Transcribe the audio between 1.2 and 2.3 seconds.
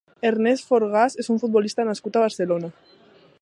és un futbolista nascut a